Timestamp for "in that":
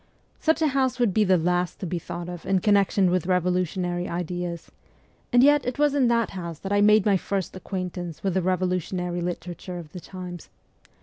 5.93-6.31